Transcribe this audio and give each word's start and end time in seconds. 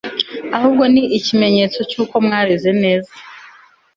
ahubwo 0.55 0.83
ni 0.93 1.03
ikimenyetso 1.17 1.79
cy'uko 1.89 2.15
mwareze 2.25 2.69
neza 2.83 3.11